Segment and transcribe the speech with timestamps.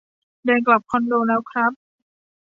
[0.45, 1.71] เดินกลับคอนโดแล้วครับ